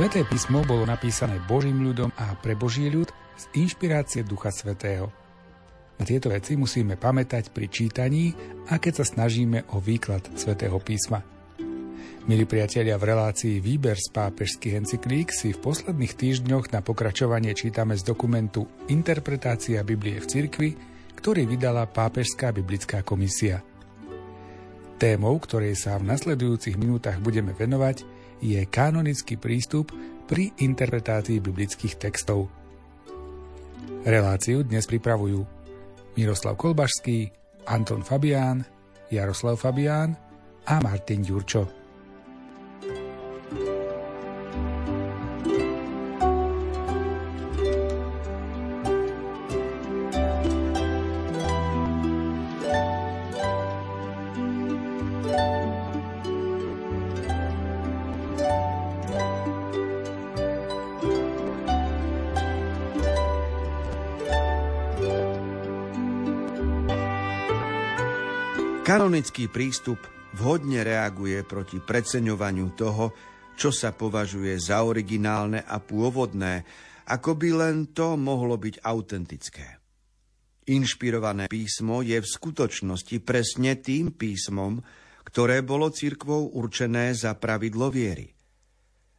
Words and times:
Sveté 0.00 0.24
písmo 0.24 0.64
bolo 0.64 0.88
napísané 0.88 1.36
Božím 1.44 1.84
ľudom 1.84 2.08
a 2.16 2.32
pre 2.32 2.56
Boží 2.56 2.88
ľud 2.88 3.12
z 3.36 3.44
inšpirácie 3.52 4.24
Ducha 4.24 4.48
Svetého. 4.48 5.12
Na 6.00 6.08
tieto 6.08 6.32
veci 6.32 6.56
musíme 6.56 6.96
pamätať 6.96 7.52
pri 7.52 7.68
čítaní 7.68 8.32
a 8.72 8.80
keď 8.80 9.04
sa 9.04 9.04
snažíme 9.04 9.68
o 9.68 9.76
výklad 9.76 10.24
Svetého 10.40 10.80
písma. 10.80 11.20
Milí 12.24 12.48
priatelia, 12.48 12.96
v 12.96 13.12
relácii 13.12 13.60
Výber 13.60 14.00
z 14.00 14.08
pápežských 14.08 14.80
encyklík 14.80 15.36
si 15.36 15.52
v 15.52 15.60
posledných 15.60 16.16
týždňoch 16.16 16.72
na 16.72 16.80
pokračovanie 16.80 17.52
čítame 17.52 17.92
z 17.92 18.00
dokumentu 18.00 18.72
Interpretácia 18.88 19.84
Biblie 19.84 20.16
v 20.16 20.24
cirkvi, 20.32 20.70
ktorý 21.20 21.44
vydala 21.44 21.84
Pápežská 21.84 22.56
biblická 22.56 23.04
komisia. 23.04 23.60
Témou, 24.96 25.36
ktorej 25.36 25.76
sa 25.76 26.00
v 26.00 26.08
nasledujúcich 26.08 26.80
minútach 26.80 27.20
budeme 27.20 27.52
venovať, 27.52 28.09
je 28.40 28.60
kanonický 28.68 29.36
prístup 29.36 29.92
pri 30.28 30.52
interpretácii 30.60 31.40
biblických 31.40 31.96
textov. 31.96 32.48
Reláciu 34.04 34.64
dnes 34.64 34.88
pripravujú 34.88 35.44
Miroslav 36.16 36.56
Kolbašský, 36.56 37.28
Anton 37.68 38.00
Fabián, 38.00 38.64
Jaroslav 39.12 39.60
Fabián 39.60 40.16
a 40.64 40.74
Martin 40.80 41.20
Ďurčo. 41.20 41.79
Kanonický 68.90 69.46
prístup 69.46 70.02
vhodne 70.34 70.82
reaguje 70.82 71.46
proti 71.46 71.78
preceňovaniu 71.78 72.74
toho, 72.74 73.14
čo 73.54 73.70
sa 73.70 73.94
považuje 73.94 74.58
za 74.58 74.82
originálne 74.82 75.62
a 75.62 75.78
pôvodné, 75.78 76.66
ako 77.06 77.38
by 77.38 77.50
len 77.54 77.76
to 77.94 78.18
mohlo 78.18 78.58
byť 78.58 78.82
autentické. 78.82 79.78
Inšpirované 80.74 81.46
písmo 81.46 82.02
je 82.02 82.18
v 82.18 82.26
skutočnosti 82.26 83.14
presne 83.22 83.78
tým 83.78 84.10
písmom, 84.10 84.82
ktoré 85.22 85.62
bolo 85.62 85.94
cirkvou 85.94 86.50
určené 86.58 87.14
za 87.14 87.38
pravidlo 87.38 87.94
viery. 87.94 88.34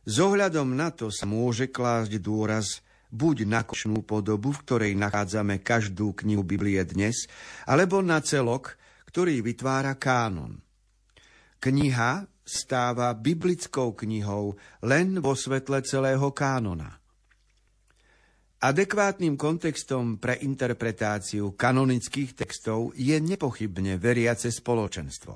S 0.04 0.20
ohľadom 0.20 0.68
na 0.76 0.92
to 0.92 1.08
sa 1.08 1.24
môže 1.24 1.72
klásť 1.72 2.20
dôraz 2.20 2.84
buď 3.08 3.48
na 3.48 3.64
kočnú 3.64 4.04
podobu, 4.04 4.52
v 4.52 4.68
ktorej 4.68 5.00
nachádzame 5.00 5.64
každú 5.64 6.12
knihu 6.20 6.44
Biblie 6.44 6.84
dnes, 6.84 7.32
alebo 7.64 8.04
na 8.04 8.20
celok, 8.20 8.76
ktorý 9.12 9.44
vytvára 9.44 10.00
kánon. 10.00 10.56
Kniha 11.60 12.24
stáva 12.48 13.12
biblickou 13.12 13.92
knihou 13.92 14.56
len 14.88 15.20
vo 15.20 15.36
svetle 15.36 15.84
celého 15.84 16.32
kánona. 16.32 16.96
Adekvátnym 18.62 19.36
kontextom 19.36 20.16
pre 20.16 20.40
interpretáciu 20.40 21.60
kanonických 21.60 22.40
textov 22.40 22.96
je 22.96 23.18
nepochybne 23.20 24.00
veriace 24.00 24.48
spoločenstvo. 24.48 25.34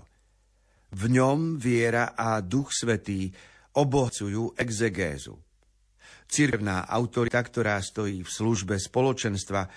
V 0.96 1.04
ňom 1.12 1.60
viera 1.60 2.16
a 2.16 2.40
duch 2.40 2.72
svetý 2.72 3.28
obohcujú 3.76 4.56
exegézu. 4.56 5.36
Cirkevná 6.32 6.88
autorita, 6.88 7.44
ktorá 7.44 7.82
stojí 7.84 8.24
v 8.24 8.30
službe 8.30 8.80
spoločenstva, 8.80 9.68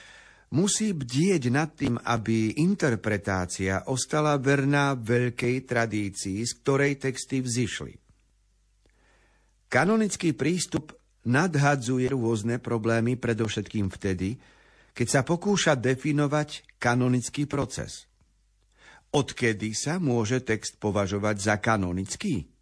musí 0.52 0.96
bdieť 0.96 1.42
nad 1.52 1.72
tým, 1.76 2.00
aby 2.00 2.60
interpretácia 2.60 3.84
ostala 3.92 4.36
verná 4.40 4.96
veľkej 4.96 5.68
tradícii, 5.68 6.40
z 6.40 6.52
ktorej 6.64 6.96
texty 6.96 7.44
vzýšli. 7.44 7.94
Kanonický 9.68 10.32
prístup 10.32 10.96
nadhadzuje 11.28 12.08
rôzne 12.08 12.56
problémy 12.56 13.20
predovšetkým 13.20 13.92
vtedy, 13.92 14.40
keď 14.96 15.06
sa 15.06 15.20
pokúša 15.20 15.76
definovať 15.76 16.80
kanonický 16.80 17.44
proces. 17.44 18.08
Odkedy 19.12 19.76
sa 19.76 20.00
môže 20.00 20.40
text 20.40 20.80
považovať 20.80 21.36
za 21.36 21.54
kanonický? 21.60 22.57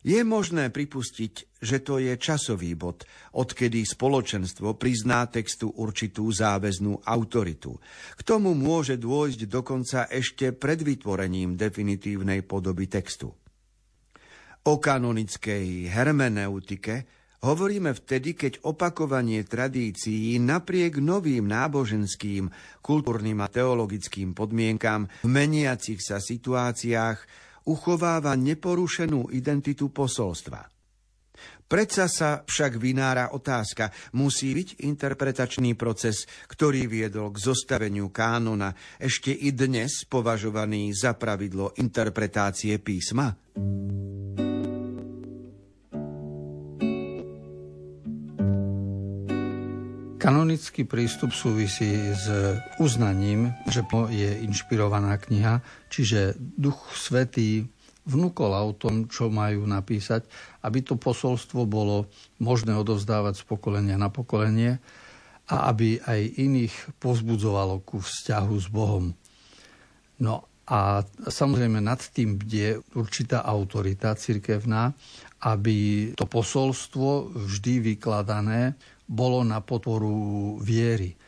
Je 0.00 0.16
možné 0.24 0.72
pripustiť, 0.72 1.60
že 1.60 1.84
to 1.84 2.00
je 2.00 2.16
časový 2.16 2.72
bod, 2.72 3.04
odkedy 3.36 3.84
spoločenstvo 3.84 4.80
prizná 4.80 5.28
textu 5.28 5.68
určitú 5.68 6.32
záväznú 6.32 7.04
autoritu. 7.04 7.76
K 8.16 8.20
tomu 8.24 8.56
môže 8.56 8.96
dôjsť 8.96 9.40
dokonca 9.44 10.08
ešte 10.08 10.56
pred 10.56 10.80
vytvorením 10.80 11.52
definitívnej 11.60 12.40
podoby 12.48 12.88
textu. 12.88 13.28
O 14.64 14.74
kanonickej 14.80 15.92
hermeneutike 15.92 17.04
hovoríme 17.44 17.92
vtedy, 17.92 18.36
keď 18.36 18.64
opakovanie 18.64 19.44
tradícií 19.44 20.40
napriek 20.40 20.96
novým 20.96 21.44
náboženským, 21.44 22.48
kultúrnym 22.80 23.36
a 23.40 23.52
teologickým 23.52 24.32
podmienkam 24.32 25.12
v 25.24 25.28
meniacich 25.28 26.00
sa 26.00 26.20
situáciách 26.20 27.49
uchováva 27.68 28.32
neporušenú 28.38 29.34
identitu 29.34 29.90
posolstva. 29.90 30.70
Predsa 31.70 32.10
sa 32.10 32.42
však 32.42 32.82
vynára 32.82 33.30
otázka, 33.30 33.94
musí 34.18 34.50
byť 34.50 34.82
interpretačný 34.82 35.78
proces, 35.78 36.26
ktorý 36.50 36.90
viedol 36.90 37.30
k 37.30 37.38
zostaveniu 37.46 38.10
kánona, 38.10 38.74
ešte 38.98 39.30
i 39.30 39.54
dnes 39.54 40.02
považovaný 40.10 40.90
za 40.90 41.14
pravidlo 41.14 41.70
interpretácie 41.78 42.82
písma? 42.82 43.30
Kanonický 50.20 50.84
prístup 50.84 51.32
súvisí 51.32 52.12
s 52.12 52.28
uznaním, 52.76 53.56
že 53.72 53.80
je 54.12 54.44
inšpirovaná 54.44 55.16
kniha, 55.16 55.64
čiže 55.88 56.36
Duch 56.36 56.92
Svetý 56.92 57.64
vnúkol 58.04 58.52
autom, 58.52 59.08
čo 59.08 59.32
majú 59.32 59.64
napísať, 59.64 60.28
aby 60.60 60.84
to 60.84 61.00
posolstvo 61.00 61.64
bolo 61.64 62.12
možné 62.36 62.76
odovzdávať 62.76 63.40
z 63.40 63.44
pokolenia 63.48 63.96
na 63.96 64.12
pokolenie 64.12 64.76
a 65.48 65.72
aby 65.72 65.96
aj 66.04 66.20
iných 66.36 67.00
pozbudzovalo 67.00 67.80
ku 67.80 68.04
vzťahu 68.04 68.54
s 68.60 68.68
Bohom. 68.68 69.16
No 70.20 70.44
a 70.68 71.00
samozrejme 71.32 71.80
nad 71.80 71.98
tým 72.12 72.36
bdie 72.36 72.76
určitá 72.92 73.40
autorita 73.40 74.12
cirkevná, 74.20 74.92
aby 75.48 76.12
to 76.12 76.28
posolstvo 76.28 77.32
vždy 77.48 77.96
vykladané 77.96 78.76
bolo 79.10 79.42
na 79.42 79.58
podporu 79.58 80.54
viery. 80.62 81.18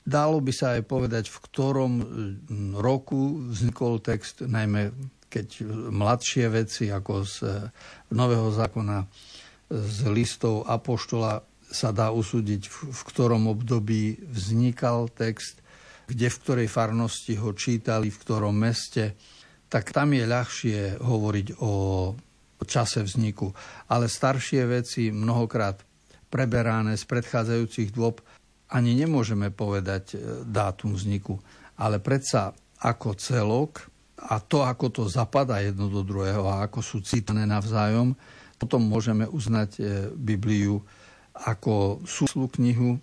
Dalo 0.00 0.40
by 0.40 0.52
sa 0.54 0.78
aj 0.78 0.82
povedať, 0.88 1.28
v 1.28 1.38
ktorom 1.44 1.92
roku 2.80 3.52
vznikol 3.52 4.00
text, 4.00 4.40
najmä 4.40 4.94
keď 5.26 5.66
mladšie 5.92 6.46
veci 6.48 6.88
ako 6.88 7.12
z 7.26 7.36
Nového 8.14 8.48
zákona, 8.54 9.04
z 9.68 9.98
listov 10.14 10.64
Apoštola 10.64 11.42
sa 11.66 11.90
dá 11.90 12.14
usúdiť, 12.14 12.70
v 12.70 13.00
ktorom 13.10 13.50
období 13.50 14.22
vznikal 14.30 15.10
text, 15.10 15.60
kde 16.06 16.30
v 16.30 16.40
ktorej 16.40 16.68
farnosti 16.70 17.34
ho 17.34 17.50
čítali, 17.50 18.08
v 18.08 18.20
ktorom 18.22 18.54
meste, 18.54 19.18
tak 19.66 19.90
tam 19.90 20.14
je 20.14 20.22
ľahšie 20.22 21.02
hovoriť 21.02 21.58
o 21.58 21.74
čase 22.62 23.02
vzniku. 23.02 23.50
Ale 23.90 24.06
staršie 24.06 24.62
veci 24.70 25.10
mnohokrát 25.10 25.82
preberané 26.28 26.98
z 26.98 27.04
predchádzajúcich 27.06 27.94
dôb, 27.94 28.20
ani 28.70 28.98
nemôžeme 28.98 29.54
povedať 29.54 30.14
e, 30.14 30.42
dátum 30.42 30.98
vzniku. 30.98 31.38
Ale 31.78 32.02
predsa 32.02 32.56
ako 32.82 33.14
celok 33.14 33.86
a 34.16 34.40
to, 34.40 34.64
ako 34.64 34.86
to 34.90 35.02
zapadá 35.06 35.60
jedno 35.60 35.92
do 35.92 36.00
druhého 36.02 36.48
a 36.48 36.66
ako 36.66 36.80
sú 36.80 36.98
citané 37.04 37.44
navzájom, 37.44 38.16
potom 38.56 38.80
môžeme 38.82 39.28
uznať 39.28 39.70
e, 39.76 39.80
Bibliu 40.16 40.80
ako 41.36 42.00
súslu 42.08 42.48
knihu, 42.56 42.96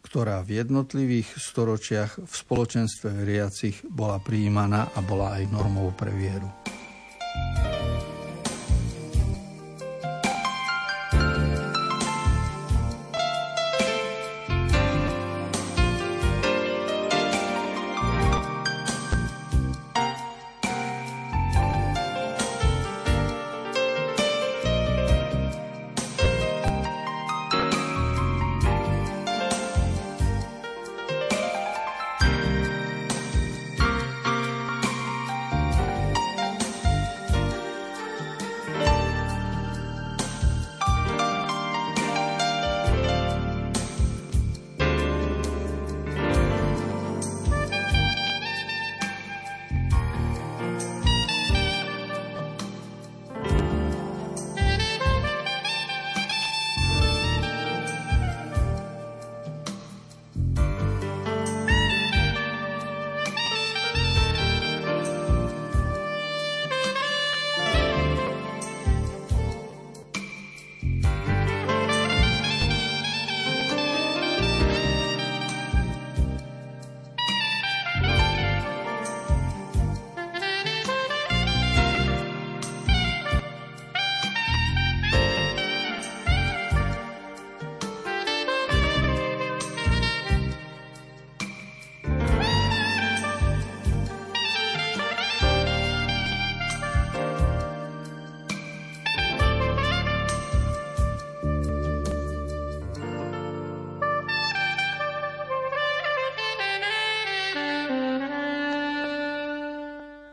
ktorá 0.00 0.40
v 0.40 0.64
jednotlivých 0.64 1.36
storočiach 1.36 2.24
v 2.24 2.32
spoločenstve 2.32 3.12
veriacich 3.12 3.84
bola 3.92 4.16
prijímaná 4.16 4.88
a 4.96 5.04
bola 5.04 5.36
aj 5.36 5.52
normou 5.52 5.92
pre 5.92 6.08
vieru. 6.08 6.48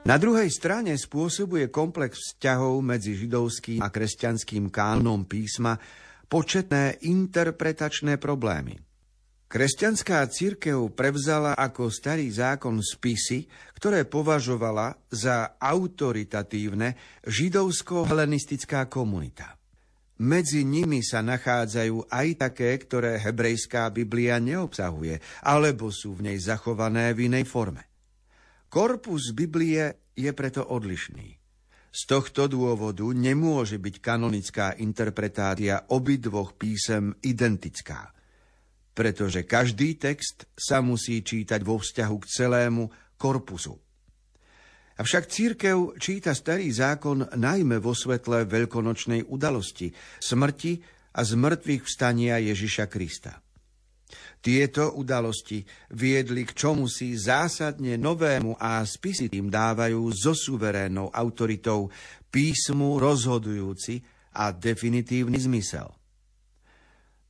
Na 0.06 0.22
druhej 0.22 0.54
strane 0.54 0.94
spôsobuje 0.94 1.74
komplex 1.74 2.38
vzťahov 2.38 2.78
medzi 2.86 3.18
židovským 3.18 3.81
a 3.81 3.90
kresťanským 3.90 4.69
kánom 4.69 5.25
písma 5.25 5.81
početné 6.30 7.02
interpretačné 7.10 8.22
problémy. 8.22 8.78
Kresťanská 9.50 10.22
církev 10.30 10.94
prevzala 10.94 11.57
ako 11.57 11.90
starý 11.90 12.30
zákon 12.30 12.86
spisy, 12.86 13.50
ktoré 13.74 14.06
považovala 14.06 14.94
za 15.10 15.57
autoritatívne 15.57 17.22
židovsko-helenistická 17.25 18.86
komunita. 18.86 19.58
Medzi 20.22 20.69
nimi 20.69 21.01
sa 21.01 21.25
nachádzajú 21.25 22.13
aj 22.13 22.28
také, 22.46 22.78
ktoré 22.78 23.18
hebrejská 23.18 23.90
Biblia 23.90 24.38
neobsahuje, 24.38 25.18
alebo 25.42 25.90
sú 25.90 26.13
v 26.13 26.30
nej 26.30 26.38
zachované 26.38 27.10
v 27.18 27.25
inej 27.25 27.50
forme. 27.50 27.95
Korpus 28.75 29.31
Biblie 29.31 30.12
je 30.19 30.27
preto 30.36 30.68
odlišný. 30.68 31.39
Z 31.95 32.01
tohto 32.12 32.51
dôvodu 32.51 33.07
nemôže 33.16 33.80
byť 33.80 33.95
kanonická 34.04 34.75
interpretácia 34.83 35.88
obidvoch 35.95 36.60
písem 36.60 37.16
identická, 37.24 38.12
pretože 38.92 39.48
každý 39.48 39.95
text 39.95 40.51
sa 40.60 40.83
musí 40.83 41.24
čítať 41.24 41.63
vo 41.63 41.80
vzťahu 41.80 42.16
k 42.19 42.25
celému 42.27 42.92
korpusu. 43.16 43.80
Avšak 45.00 45.31
církev 45.31 45.95
číta 45.95 46.36
starý 46.36 46.68
zákon 46.68 47.31
najmä 47.31 47.80
vo 47.80 47.95
svetle 47.95 48.44
veľkonočnej 48.44 49.24
udalosti, 49.31 49.88
smrti 50.19 50.83
a 51.16 51.24
zmrtvých 51.24 51.88
vstania 51.88 52.44
Ježiša 52.44 52.92
Krista. 52.92 53.45
Tieto 54.42 54.94
udalosti 54.94 55.66
viedli 55.98 56.46
k 56.46 56.54
čomu 56.54 56.86
si 56.86 57.18
zásadne 57.18 57.98
novému 57.98 58.57
a 58.62 58.86
spisy 58.86 59.30
tým 59.34 59.50
dávajú 59.50 60.02
so 60.13 60.38
suverénnou 60.38 61.10
autoritou 61.10 61.90
písmu 62.30 63.02
rozhodujúci 63.02 64.06
a 64.36 64.54
definitívny 64.54 65.40
zmysel. 65.40 65.90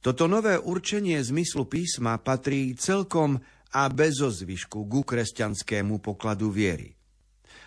Toto 0.02 0.30
nové 0.30 0.60
určenie 0.60 1.18
zmyslu 1.18 1.66
písma 1.66 2.22
patrí 2.22 2.76
celkom 2.78 3.42
a 3.76 3.92
bezozvyšku 3.92 4.88
ku 4.88 5.02
kresťanskému 5.04 6.00
pokladu 6.00 6.48
viery. 6.48 6.95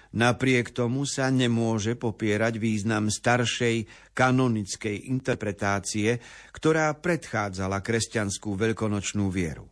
Napriek 0.09 0.73
tomu 0.73 1.05
sa 1.05 1.29
nemôže 1.29 1.93
popierať 1.93 2.57
význam 2.57 3.13
staršej 3.13 3.85
kanonickej 4.17 5.13
interpretácie, 5.13 6.17
ktorá 6.57 6.97
predchádzala 6.97 7.85
kresťanskú 7.85 8.57
veľkonočnú 8.57 9.29
vieru. 9.29 9.69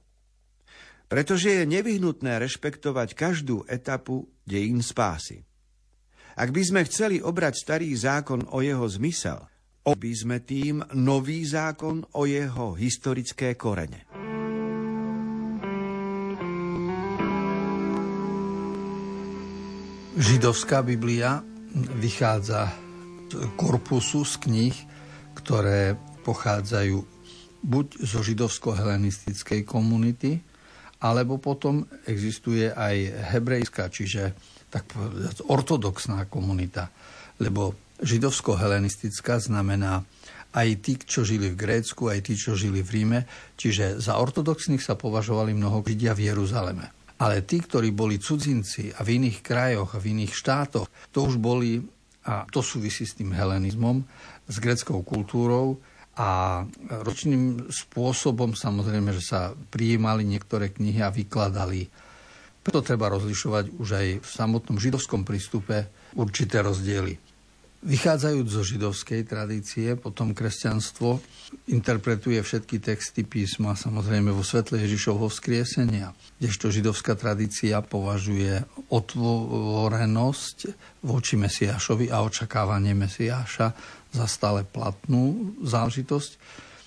Pretože 1.08 1.62
je 1.62 1.64
nevyhnutné 1.64 2.36
rešpektovať 2.42 3.16
každú 3.16 3.64
etapu 3.64 4.28
dejín 4.44 4.84
spásy. 4.84 5.46
Ak 6.36 6.52
by 6.52 6.62
sme 6.66 6.80
chceli 6.84 7.16
obrať 7.24 7.54
starý 7.56 7.96
zákon 7.96 8.44
o 8.52 8.60
jeho 8.60 8.84
zmysel, 8.84 9.40
by 9.86 10.12
sme 10.12 10.42
tým 10.42 10.82
nový 10.98 11.46
zákon 11.46 12.04
o 12.18 12.26
jeho 12.26 12.74
historické 12.74 13.54
korene. 13.54 14.25
Židovská 20.16 20.80
Biblia 20.80 21.44
vychádza 22.00 22.72
z 23.28 23.52
korpusu 23.60 24.24
z 24.24 24.34
kníh, 24.48 24.76
ktoré 25.36 25.92
pochádzajú 26.24 27.04
buď 27.60 27.86
zo 28.00 28.24
židovsko-helenistickej 28.24 29.68
komunity, 29.68 30.40
alebo 31.04 31.36
potom 31.36 31.84
existuje 32.08 32.72
aj 32.72 33.28
hebrejská, 33.36 33.92
čiže 33.92 34.32
tak 34.72 34.88
povedať, 34.88 35.44
ortodoxná 35.52 36.24
komunita. 36.32 36.88
Lebo 37.36 37.76
židovsko-helenistická 38.00 39.36
znamená 39.36 40.00
aj 40.56 40.68
tí, 40.80 40.96
čo 40.96 41.28
žili 41.28 41.52
v 41.52 41.60
Grécku, 41.60 42.08
aj 42.08 42.24
tí, 42.24 42.40
čo 42.40 42.56
žili 42.56 42.80
v 42.80 42.88
Ríme. 42.88 43.20
Čiže 43.60 44.00
za 44.00 44.16
ortodoxných 44.16 44.80
sa 44.80 44.96
považovali 44.96 45.52
mnoho 45.52 45.84
Židia 45.84 46.16
v 46.16 46.32
Jeruzaleme. 46.32 46.88
Ale 47.16 47.40
tí, 47.48 47.64
ktorí 47.64 47.96
boli 47.96 48.20
cudzinci 48.20 48.92
a 48.92 49.00
v 49.00 49.16
iných 49.16 49.40
krajoch 49.40 49.96
v 49.96 50.12
iných 50.12 50.32
štátoch, 50.36 50.88
to 51.08 51.24
už 51.24 51.40
boli, 51.40 51.80
a 52.28 52.44
to 52.52 52.60
súvisí 52.60 53.08
s 53.08 53.16
tým 53.16 53.32
helenizmom, 53.32 54.04
s 54.44 54.56
greckou 54.60 55.00
kultúrou 55.00 55.80
a 56.16 56.64
ročným 57.04 57.68
spôsobom 57.68 58.56
samozrejme, 58.56 59.12
že 59.16 59.22
sa 59.24 59.40
prijímali 59.52 60.24
niektoré 60.24 60.72
knihy 60.72 61.00
a 61.04 61.12
vykladali. 61.12 61.88
Preto 62.60 62.80
treba 62.80 63.12
rozlišovať 63.12 63.64
už 63.76 63.88
aj 63.92 64.06
v 64.20 64.28
samotnom 64.28 64.76
židovskom 64.80 65.24
prístupe 65.24 65.88
určité 66.16 66.64
rozdiely. 66.64 67.25
Vychádzajúc 67.84 68.48
zo 68.48 68.62
židovskej 68.64 69.28
tradície, 69.28 70.00
potom 70.00 70.32
kresťanstvo 70.32 71.20
interpretuje 71.68 72.40
všetky 72.40 72.80
texty 72.80 73.20
písma 73.20 73.76
samozrejme 73.76 74.32
vo 74.32 74.40
svetle 74.40 74.80
Ježišovho 74.80 75.28
vzkriesenia, 75.28 76.16
kdežto 76.40 76.72
židovská 76.72 77.20
tradícia 77.20 77.84
považuje 77.84 78.64
otvorenosť 78.88 80.58
voči 81.04 81.36
Mesiášovi 81.36 82.08
a 82.08 82.24
očakávanie 82.24 82.96
Mesiáša 82.96 83.76
za 84.08 84.26
stále 84.26 84.64
platnú 84.64 85.52
záležitosť. 85.60 86.40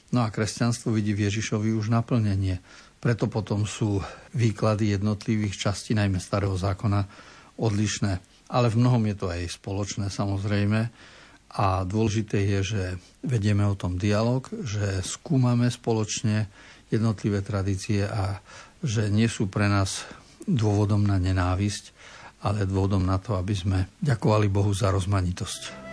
No 0.09 0.25
a 0.25 0.33
kresťanstvo 0.33 0.89
vidí 0.89 1.13
v 1.13 1.29
Ježišovi 1.29 1.69
už 1.69 1.93
naplnenie. 1.93 2.65
Preto 2.97 3.29
potom 3.29 3.69
sú 3.69 4.01
výklady 4.33 4.97
jednotlivých 4.97 5.69
častí, 5.69 5.93
najmä 5.93 6.17
starého 6.17 6.57
zákona, 6.57 7.05
odlišné 7.61 8.38
ale 8.49 8.67
v 8.73 8.79
mnohom 8.81 9.03
je 9.05 9.15
to 9.15 9.27
aj 9.29 9.61
spoločné 9.61 10.09
samozrejme. 10.09 10.89
A 11.49 11.81
dôležité 11.81 12.45
je, 12.45 12.59
že 12.61 12.83
vedieme 13.25 13.65
o 13.65 13.77
tom 13.77 13.97
dialog, 13.97 14.45
že 14.65 15.01
skúmame 15.01 15.69
spoločne 15.69 16.45
jednotlivé 16.93 17.41
tradície 17.41 18.05
a 18.05 18.41
že 18.81 19.09
nie 19.09 19.29
sú 19.29 19.49
pre 19.49 19.65
nás 19.65 20.05
dôvodom 20.45 21.05
na 21.05 21.17
nenávisť, 21.17 21.93
ale 22.45 22.69
dôvodom 22.69 23.05
na 23.05 23.17
to, 23.21 23.37
aby 23.37 23.53
sme 23.53 23.79
ďakovali 24.01 24.47
Bohu 24.49 24.71
za 24.73 24.93
rozmanitosť. 24.93 25.88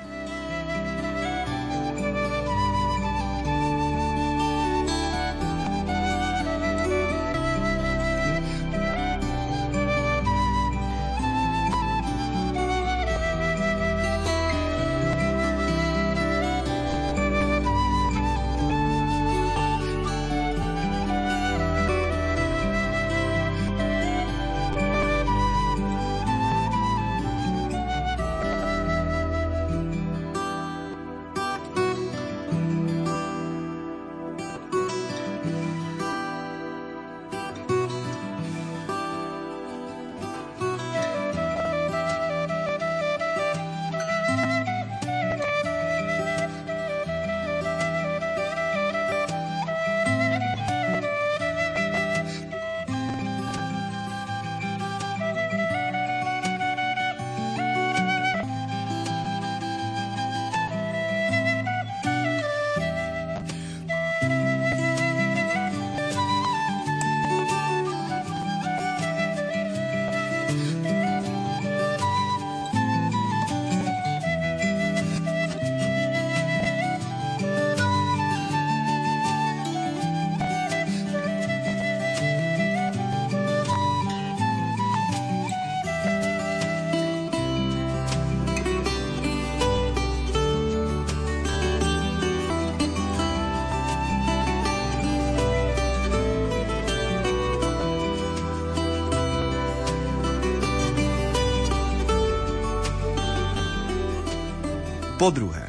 Po 105.26 105.35
druhé, 105.35 105.66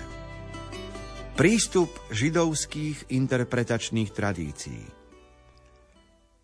prístup 1.34 1.90
židovských 2.14 3.10
interpretačných 3.10 4.14
tradícií. 4.14 4.86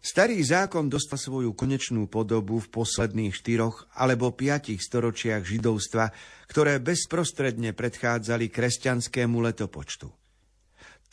Starý 0.02 0.42
zákon 0.42 0.90
dostal 0.90 1.22
svoju 1.22 1.54
konečnú 1.54 2.10
podobu 2.10 2.58
v 2.58 2.74
posledných 2.74 3.38
štyroch 3.38 3.86
alebo 3.94 4.34
piatich 4.34 4.82
storočiach 4.82 5.46
židovstva, 5.46 6.10
ktoré 6.50 6.82
bezprostredne 6.82 7.78
predchádzali 7.78 8.50
kresťanskému 8.50 9.38
letopočtu. 9.46 10.10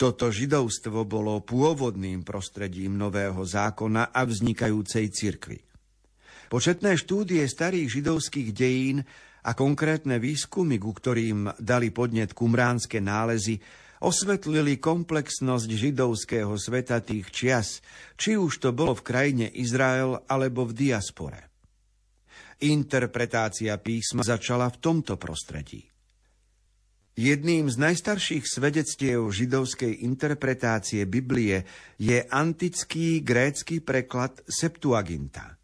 Toto 0.01 0.33
židovstvo 0.33 1.05
bolo 1.05 1.45
pôvodným 1.45 2.25
prostredím 2.25 2.97
nového 2.97 3.45
zákona 3.45 4.09
a 4.09 4.25
vznikajúcej 4.25 5.05
cirkvy. 5.13 5.61
Početné 6.49 6.97
štúdie 6.97 7.45
starých 7.45 8.01
židovských 8.01 8.57
dejín 8.57 9.05
a 9.45 9.57
konkrétne 9.57 10.21
výskumy, 10.21 10.77
ku 10.77 10.93
ktorým 10.93 11.57
dali 11.61 11.93
podnet 11.93 12.37
kumránske 12.37 13.01
nálezy, 13.01 13.61
osvetlili 14.01 14.81
komplexnosť 14.81 15.69
židovského 15.69 16.57
sveta 16.57 17.05
tých 17.05 17.29
čias, 17.29 17.69
či 18.17 18.41
už 18.41 18.61
to 18.61 18.73
bolo 18.73 18.97
v 18.97 19.05
krajine 19.05 19.47
Izrael 19.53 20.25
alebo 20.25 20.65
v 20.65 20.73
diaspore. 20.73 21.53
Interpretácia 22.61 23.77
písma 23.81 24.25
začala 24.25 24.69
v 24.69 24.77
tomto 24.81 25.17
prostredí. 25.17 25.89
Jedným 27.21 27.69
z 27.69 27.77
najstarších 27.77 28.49
svedectiev 28.49 29.29
židovskej 29.29 30.09
interpretácie 30.09 31.05
Biblie 31.05 31.69
je 32.01 32.25
antický 32.25 33.21
grécky 33.21 33.85
preklad 33.85 34.41
Septuaginta. 34.49 35.60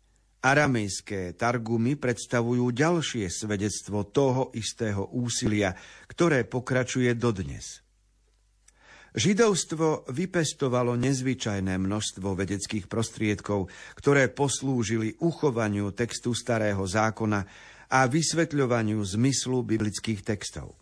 Aramejské 0.47 1.35
targumy 1.35 1.99
predstavujú 1.99 2.71
ďalšie 2.71 3.27
svedectvo 3.27 4.07
toho 4.07 4.55
istého 4.55 5.11
úsilia, 5.11 5.75
ktoré 6.07 6.47
pokračuje 6.47 7.11
dodnes. 7.19 7.83
Židovstvo 9.17 10.07
vypestovalo 10.07 10.95
nezvyčajné 10.95 11.75
množstvo 11.83 12.39
vedeckých 12.39 12.87
prostriedkov, 12.87 13.67
ktoré 13.99 14.31
poslúžili 14.31 15.19
uchovaniu 15.19 15.91
textu 15.91 16.31
Starého 16.31 16.85
zákona 16.87 17.43
a 17.91 18.07
vysvetľovaniu 18.07 19.03
zmyslu 19.03 19.67
biblických 19.67 20.23
textov. 20.23 20.79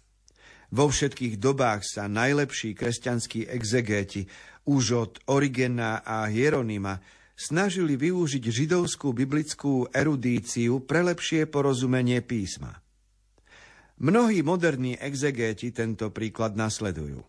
Vo 0.75 0.93
všetkých 0.93 1.41
dobách 1.41 1.89
sa 1.89 2.05
najlepší 2.05 2.77
kresťanskí 2.77 3.49
exegéti 3.49 4.29
už 4.69 4.85
od 4.93 5.13
Origena 5.31 6.05
a 6.05 6.29
Hieronyma 6.29 7.24
snažili 7.35 7.99
využiť 7.99 8.41
židovskú 8.41 9.11
biblickú 9.11 9.91
erudíciu 9.91 10.83
pre 10.87 11.03
lepšie 11.03 11.51
porozumenie 11.51 12.23
písma. 12.23 12.81
Mnohí 13.99 14.43
moderní 14.43 14.99
exegéti 14.99 15.71
tento 15.71 16.11
príklad 16.11 16.59
nasledujú. 16.59 17.23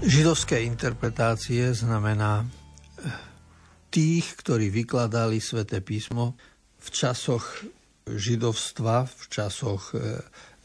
Židovské 0.00 0.64
interpretácie 0.66 1.70
znamená 1.74 2.42
eh, 2.42 3.10
tých, 3.90 4.38
ktorí 4.38 4.70
vykladali 4.70 5.42
sväté 5.42 5.82
písmo 5.84 6.38
v 6.80 6.88
časoch 6.88 7.66
židovstva 8.16 9.06
v 9.06 9.22
časoch 9.28 9.94
e, 9.94 10.18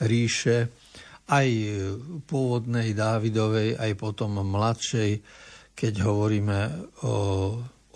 ríše, 0.06 0.72
aj 1.26 1.48
pôvodnej 2.30 2.94
Dávidovej, 2.94 3.82
aj 3.82 3.92
potom 3.98 4.38
mladšej, 4.38 5.12
keď 5.74 5.94
hovoríme 6.06 6.60
o 7.04 7.16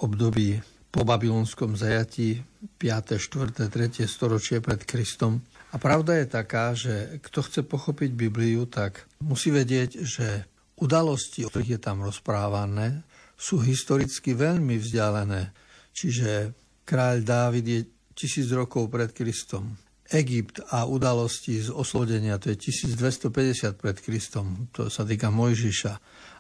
období 0.02 0.58
po 0.90 1.06
babylonskom 1.06 1.78
zajatí 1.78 2.42
5., 2.82 3.22
4., 3.22 3.70
3. 3.70 4.10
storočie 4.10 4.58
pred 4.60 4.82
Kristom. 4.82 5.46
A 5.70 5.78
pravda 5.78 6.18
je 6.18 6.26
taká, 6.26 6.74
že 6.74 7.22
kto 7.22 7.46
chce 7.46 7.62
pochopiť 7.62 8.10
Bibliu, 8.18 8.66
tak 8.66 9.06
musí 9.22 9.54
vedieť, 9.54 10.02
že 10.02 10.50
udalosti, 10.82 11.46
o 11.46 11.52
ktorých 11.54 11.78
je 11.78 11.82
tam 11.82 12.02
rozprávané, 12.02 13.06
sú 13.38 13.62
historicky 13.62 14.34
veľmi 14.34 14.82
vzdialené. 14.82 15.54
Čiže 15.94 16.58
kráľ 16.90 17.22
Dávid 17.22 17.66
je 17.70 17.82
tisíc 18.18 18.50
rokov 18.50 18.90
pred 18.90 19.14
Kristom. 19.14 19.78
Egypt 20.10 20.62
a 20.74 20.90
udalosti 20.90 21.62
z 21.62 21.70
oslodenia, 21.70 22.42
to 22.42 22.50
je 22.50 22.58
1250 22.58 23.78
pred 23.78 23.98
Kristom, 24.02 24.70
to 24.74 24.90
sa 24.90 25.06
týka 25.06 25.30
Mojžiša. 25.30 25.94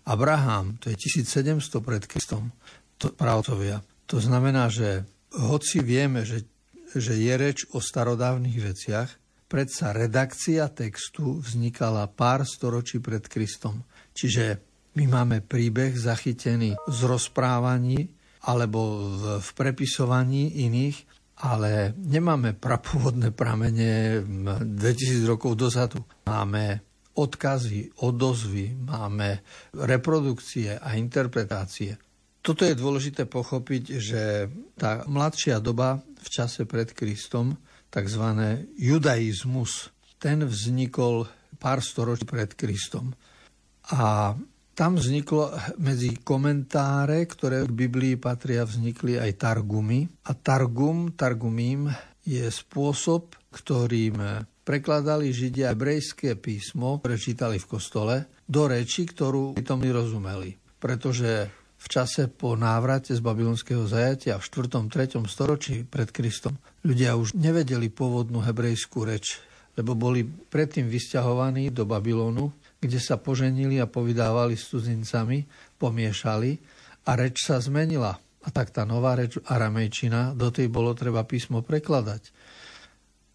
Abraham, 0.10 0.82
to 0.82 0.90
je 0.90 0.98
1700 0.98 1.62
pred 1.86 2.04
Kristom, 2.10 2.50
to 2.98 3.14
pravcovia. 3.14 3.86
To 4.10 4.18
znamená, 4.18 4.74
že 4.74 5.06
hoci 5.38 5.86
vieme, 5.86 6.26
že, 6.26 6.50
že 6.98 7.14
je 7.14 7.34
reč 7.38 7.70
o 7.70 7.78
starodávnych 7.78 8.58
veciach, 8.58 9.10
predsa 9.46 9.94
redakcia 9.94 10.70
textu 10.74 11.38
vznikala 11.38 12.10
pár 12.10 12.50
storočí 12.50 12.98
pred 12.98 13.26
Kristom. 13.30 13.86
Čiže 14.18 14.62
my 14.98 15.06
máme 15.06 15.38
príbeh 15.46 15.94
zachytený 15.94 16.74
z 16.90 17.00
rozprávaní 17.06 18.10
alebo 18.50 19.10
v, 19.14 19.24
v 19.42 19.50
prepisovaní 19.54 20.66
iných 20.66 21.19
ale 21.40 21.96
nemáme 21.96 22.52
prapôvodné 22.60 23.32
pramene 23.32 24.20
2000 24.24 25.24
rokov 25.24 25.56
dozadu. 25.56 26.04
Máme 26.28 26.84
odkazy, 27.16 28.00
odozvy, 28.04 28.76
máme 28.76 29.44
reprodukcie 29.76 30.76
a 30.76 30.96
interpretácie. 31.00 31.96
Toto 32.40 32.64
je 32.64 32.76
dôležité 32.76 33.28
pochopiť, 33.28 33.84
že 34.00 34.24
tá 34.80 35.04
mladšia 35.08 35.60
doba 35.60 36.00
v 36.00 36.28
čase 36.28 36.64
pred 36.64 36.92
Kristom, 36.96 37.56
tzv. 37.92 38.26
judaizmus, 38.80 39.92
ten 40.20 40.44
vznikol 40.48 41.28
pár 41.60 41.84
storočí 41.84 42.24
pred 42.24 42.56
Kristom. 42.56 43.12
A 43.92 44.36
tam 44.80 44.96
vzniklo 44.96 45.52
medzi 45.84 46.16
komentáre, 46.24 47.28
ktoré 47.28 47.68
k 47.68 47.76
Biblii 47.76 48.16
patria, 48.16 48.64
vznikli 48.64 49.20
aj 49.20 49.36
targumy. 49.36 50.08
A 50.24 50.32
targum, 50.32 51.12
targumím, 51.12 51.92
je 52.24 52.48
spôsob, 52.48 53.36
ktorým 53.52 54.48
prekladali 54.64 55.36
Židia 55.36 55.76
hebrejské 55.76 56.40
písmo, 56.40 57.04
ktoré 57.04 57.20
čítali 57.20 57.60
v 57.60 57.68
kostole, 57.68 58.16
do 58.48 58.72
reči, 58.72 59.04
ktorú 59.04 59.60
tom 59.60 59.84
rozumeli. 59.84 60.56
Pretože 60.80 61.52
v 61.76 61.88
čase 61.92 62.32
po 62.32 62.56
návrate 62.56 63.12
z 63.12 63.20
babylonského 63.20 63.84
zajatia 63.84 64.40
v 64.40 64.48
4. 64.48 64.88
3. 64.88 65.20
storočí 65.28 65.84
pred 65.84 66.08
Kristom 66.16 66.56
ľudia 66.88 67.20
už 67.20 67.36
nevedeli 67.36 67.92
pôvodnú 67.92 68.40
hebrejskú 68.48 69.04
reč, 69.04 69.44
lebo 69.76 69.92
boli 69.96 70.24
predtým 70.24 70.88
vysťahovaní 70.88 71.72
do 71.72 71.84
Babylonu 71.84 72.52
kde 72.80 73.00
sa 73.00 73.20
poženili 73.20 73.78
a 73.84 73.92
povydávali 73.92 74.56
s 74.56 74.72
cudzincami, 74.72 75.44
pomiešali 75.76 76.52
a 77.06 77.12
reč 77.20 77.44
sa 77.44 77.60
zmenila. 77.60 78.16
A 78.40 78.48
tak 78.56 78.72
tá 78.72 78.88
nová 78.88 79.20
reč 79.20 79.36
aramejčina, 79.36 80.32
do 80.32 80.48
tej 80.48 80.72
bolo 80.72 80.96
treba 80.96 81.28
písmo 81.28 81.60
prekladať. 81.60 82.32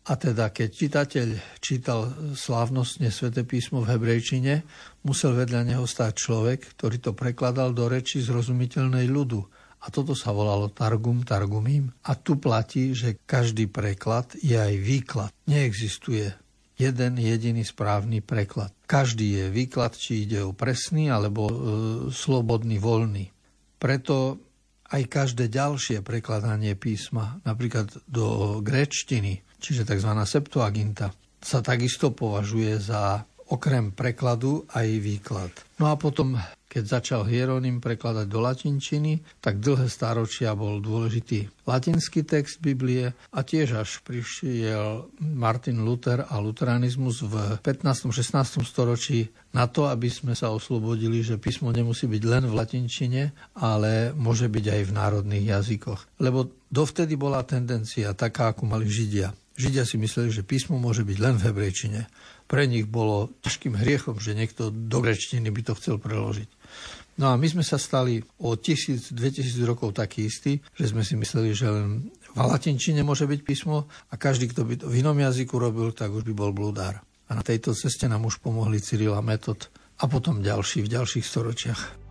A 0.04 0.20
teda, 0.20 0.52
keď 0.52 0.68
čitateľ 0.68 1.28
čítal 1.64 2.00
slávnostne 2.36 3.08
sväté 3.08 3.40
písmo 3.48 3.80
v 3.80 3.96
hebrejčine, 3.96 4.60
musel 5.00 5.32
vedľa 5.32 5.64
neho 5.64 5.84
stáť 5.88 6.12
človek, 6.12 6.76
ktorý 6.76 7.00
to 7.00 7.16
prekladal 7.16 7.72
do 7.72 7.88
reči 7.88 8.20
zrozumiteľnej 8.20 9.08
ľudu. 9.08 9.40
A 9.84 9.92
toto 9.92 10.12
sa 10.12 10.32
volalo 10.32 10.72
Targum 10.72 11.24
Targumím. 11.24 11.92
A 12.08 12.16
tu 12.16 12.36
platí, 12.36 12.92
že 12.92 13.20
každý 13.24 13.68
preklad 13.68 14.32
je 14.40 14.56
aj 14.56 14.74
výklad. 14.76 15.32
Neexistuje 15.48 16.43
jeden 16.74 17.18
jediný 17.18 17.62
správny 17.62 18.18
preklad. 18.20 18.74
Každý 18.90 19.26
je 19.42 19.44
výklad, 19.50 19.94
či 19.94 20.26
ide 20.26 20.42
o 20.42 20.56
presný 20.56 21.10
alebo 21.10 21.42
e, 21.46 21.54
slobodný, 22.10 22.82
voľný. 22.82 23.30
Preto 23.78 24.38
aj 24.90 25.02
každé 25.10 25.50
ďalšie 25.50 26.02
prekladanie 26.06 26.78
písma, 26.78 27.42
napríklad 27.42 27.90
do 28.06 28.58
gréčtiny, 28.62 29.42
čiže 29.58 29.86
tzv. 29.88 30.10
septuaginta, 30.22 31.10
sa 31.44 31.60
takisto 31.60 32.14
považuje 32.14 32.78
za 32.80 33.26
okrem 33.52 33.92
prekladu 33.92 34.64
aj 34.72 34.88
výklad. 35.02 35.52
No 35.76 35.92
a 35.92 36.00
potom 36.00 36.40
keď 36.74 36.84
začal 36.98 37.22
Hieronym 37.22 37.78
prekladať 37.78 38.26
do 38.26 38.42
latinčiny, 38.42 39.22
tak 39.38 39.62
dlhé 39.62 39.86
stáročia 39.86 40.58
bol 40.58 40.82
dôležitý 40.82 41.46
latinský 41.70 42.26
text 42.26 42.58
Biblie 42.58 43.14
a 43.14 43.40
tiež 43.46 43.78
až 43.78 44.02
prišiel 44.02 45.06
Martin 45.22 45.86
Luther 45.86 46.26
a 46.26 46.34
luteranizmus 46.42 47.22
v 47.22 47.62
15. 47.62 48.10
16. 48.10 48.66
storočí 48.66 49.30
na 49.54 49.70
to, 49.70 49.86
aby 49.86 50.10
sme 50.10 50.34
sa 50.34 50.50
oslobodili, 50.50 51.22
že 51.22 51.38
písmo 51.38 51.70
nemusí 51.70 52.10
byť 52.10 52.22
len 52.26 52.44
v 52.50 52.56
latinčine, 52.58 53.22
ale 53.54 54.10
môže 54.18 54.50
byť 54.50 54.64
aj 54.66 54.82
v 54.82 54.94
národných 54.98 55.46
jazykoch. 55.54 56.18
Lebo 56.18 56.50
dovtedy 56.74 57.14
bola 57.14 57.46
tendencia 57.46 58.12
taká, 58.18 58.50
ako 58.50 58.66
mali 58.66 58.90
Židia. 58.90 59.30
Židia 59.54 59.86
si 59.86 59.94
mysleli, 60.02 60.34
že 60.34 60.42
písmo 60.42 60.82
môže 60.82 61.06
byť 61.06 61.18
len 61.22 61.38
v 61.38 61.44
hebrejčine. 61.46 62.10
Pre 62.50 62.62
nich 62.66 62.90
bolo 62.90 63.30
ťažkým 63.46 63.78
hriechom, 63.78 64.18
že 64.18 64.34
niekto 64.34 64.74
do 64.74 64.98
grečtiny 64.98 65.46
by 65.48 65.62
to 65.62 65.78
chcel 65.78 65.96
preložiť. 66.02 66.63
No 67.14 67.30
a 67.30 67.38
my 67.38 67.46
sme 67.46 67.62
sa 67.62 67.78
stali 67.78 68.18
o 68.42 68.58
1000-2000 68.58 69.14
rokov 69.62 69.94
takí 69.94 70.26
istí, 70.26 70.58
že 70.74 70.90
sme 70.90 71.06
si 71.06 71.14
mysleli, 71.14 71.54
že 71.54 71.70
len 71.70 72.10
A 72.34 72.50
latinčine 72.50 73.06
môže 73.06 73.30
byť 73.30 73.40
písmo 73.46 73.86
a 74.10 74.14
každý, 74.18 74.50
kto 74.50 74.66
by 74.66 74.74
to 74.82 74.84
v 74.90 74.98
inom 74.98 75.14
jazyku 75.14 75.54
robil, 75.54 75.94
tak 75.94 76.10
už 76.10 76.26
by 76.26 76.34
bol 76.34 76.50
blúdár. 76.50 76.98
A 77.30 77.38
na 77.38 77.46
tejto 77.46 77.78
ceste 77.78 78.10
nám 78.10 78.26
už 78.26 78.42
pomohli 78.42 78.82
Cyrila 78.82 79.22
Metod 79.22 79.70
a 80.02 80.10
potom 80.10 80.42
ďalší 80.42 80.82
v 80.82 80.92
ďalších 80.98 81.22
storočiach. 81.22 82.03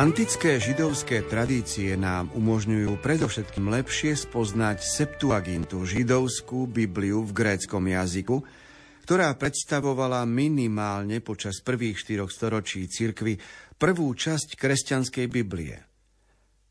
Antické 0.00 0.56
židovské 0.56 1.28
tradície 1.28 1.92
nám 1.92 2.32
umožňujú 2.32 3.04
predovšetkým 3.04 3.68
lepšie 3.68 4.16
spoznať 4.16 4.80
Septuagintu, 4.80 5.84
židovskú 5.84 6.64
Bibliu 6.64 7.20
v 7.20 7.36
gréckom 7.36 7.84
jazyku, 7.84 8.40
ktorá 9.04 9.28
predstavovala 9.36 10.24
minimálne 10.24 11.20
počas 11.20 11.60
prvých 11.60 12.00
štyroch 12.00 12.32
storočí 12.32 12.88
cirkvy 12.88 13.36
prvú 13.76 14.08
časť 14.16 14.56
kresťanskej 14.56 15.26
Biblie. 15.28 15.76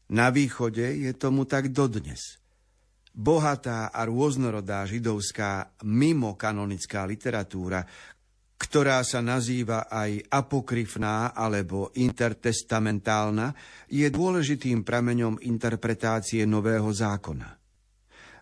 Na 0.09 0.33
východe 0.33 0.89
je 0.97 1.13
tomu 1.13 1.45
tak 1.45 1.69
dodnes. 1.69 2.41
Bohatá 3.13 3.93
a 3.93 4.09
rôznorodá 4.09 4.89
židovská 4.89 5.77
mimokanonická 5.85 7.05
literatúra, 7.05 7.85
ktorá 8.69 9.01
sa 9.01 9.25
nazýva 9.25 9.89
aj 9.89 10.29
apokryfná 10.29 11.33
alebo 11.33 11.89
intertestamentálna, 11.97 13.57
je 13.89 14.05
dôležitým 14.05 14.85
prameňom 14.85 15.41
interpretácie 15.41 16.45
Nového 16.45 16.93
zákona. 16.93 17.57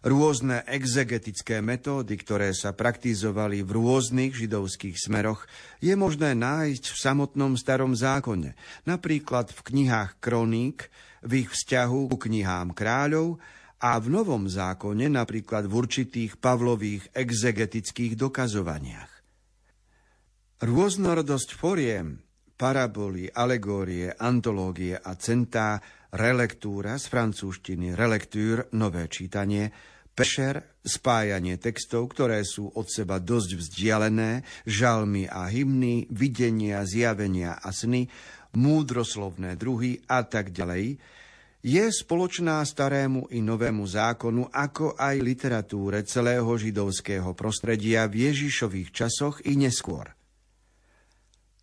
Rôzne 0.03 0.67
exegetické 0.67 1.63
metódy, 1.63 2.19
ktoré 2.19 2.51
sa 2.51 2.75
praktizovali 2.75 3.63
v 3.63 3.81
rôznych 3.81 4.35
židovských 4.35 4.99
smeroch, 4.99 5.47
je 5.79 5.95
možné 5.95 6.35
nájsť 6.35 6.83
v 6.91 6.97
samotnom 7.01 7.55
starom 7.57 7.95
zákone, 7.95 8.53
napríklad 8.83 9.49
v 9.49 9.59
knihách 9.63 10.21
Kroník, 10.21 10.91
v 11.23 11.47
ich 11.47 11.49
vzťahu 11.49 12.13
ku 12.13 12.17
knihám 12.19 12.77
kráľov 12.77 13.41
a 13.81 13.97
v 13.97 14.07
Novom 14.11 14.45
zákone 14.45 15.09
napríklad 15.09 15.65
v 15.65 15.73
určitých 15.75 16.37
Pavlových 16.37 17.09
exegetických 17.15 18.13
dokazovaniach. 18.13 19.16
Rôznorodosť 20.57 21.53
foriem, 21.53 22.17
paraboly, 22.57 23.29
alegórie, 23.29 24.09
antológie 24.09 24.97
a 24.97 25.13
centá, 25.13 25.77
relektúra 26.09 26.97
z 26.97 27.13
francúzštiny, 27.13 27.93
relektúr, 27.93 28.65
nové 28.73 29.05
čítanie, 29.05 29.69
pešer, 30.17 30.81
spájanie 30.81 31.61
textov, 31.61 32.09
ktoré 32.09 32.41
sú 32.41 32.73
od 32.73 32.89
seba 32.89 33.21
dosť 33.21 33.53
vzdialené, 33.53 34.41
žalmy 34.65 35.29
a 35.29 35.45
hymny, 35.45 36.09
videnia, 36.09 36.81
zjavenia 36.89 37.61
a 37.61 37.69
sny, 37.69 38.09
múdroslovné 38.57 39.61
druhy 39.61 40.01
a 40.09 40.25
tak 40.25 40.49
ďalej, 40.49 40.97
je 41.61 41.85
spoločná 41.85 42.65
starému 42.65 43.29
i 43.29 43.45
novému 43.45 43.85
zákonu, 43.85 44.49
ako 44.49 44.97
aj 44.97 45.21
literatúre 45.21 46.01
celého 46.01 46.49
židovského 46.49 47.29
prostredia 47.37 48.09
v 48.09 48.33
Ježišových 48.33 48.89
časoch 48.89 49.45
i 49.45 49.53
neskôr. 49.53 50.16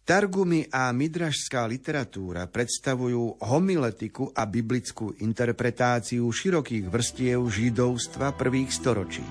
Targumy 0.05 0.69
a 0.69 0.93
midražská 0.93 1.65
literatúra 1.65 2.45
predstavujú 2.45 3.41
homiletiku 3.41 4.29
a 4.37 4.45
biblickú 4.45 5.17
interpretáciu 5.17 6.29
širokých 6.29 6.93
vrstiev 6.93 7.41
židovstva 7.49 8.37
prvých 8.37 8.69
storočí. 8.69 9.25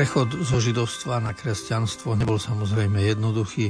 Prechod 0.00 0.32
zo 0.32 0.56
židovstva 0.56 1.20
na 1.20 1.36
kresťanstvo 1.36 2.16
nebol 2.16 2.40
samozrejme 2.40 3.04
jednoduchý. 3.04 3.68